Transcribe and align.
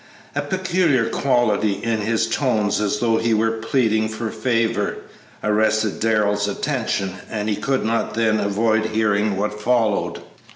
A 0.33 0.41
peculiar 0.41 1.07
quality 1.09 1.73
in 1.73 1.99
his 2.01 2.25
tones, 2.27 2.81
as 2.81 2.97
though 2.97 3.17
he 3.17 3.35
were 3.35 3.51
pleading 3.51 4.09
for 4.09 4.31
favor, 4.31 4.95
arrested 5.43 5.99
Darrell's 5.99 6.47
attention, 6.47 7.17
and 7.29 7.47
he 7.47 7.55
could 7.55 7.85
not 7.85 8.15
then 8.15 8.39
avoid 8.39 8.85
hearing 8.87 9.37
what 9.37 9.61
followed. 9.61 10.19